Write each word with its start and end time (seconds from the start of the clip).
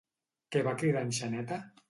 Què 0.55 0.63
va 0.69 0.73
cridar 0.81 1.05
en 1.09 1.13
Xaneta? 1.19 1.63